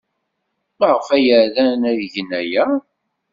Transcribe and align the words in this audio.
Maɣef 0.79 1.07
ay 1.15 1.27
ran 1.55 1.81
ad 1.89 1.97
gen 2.13 2.29
aya? 2.39 2.65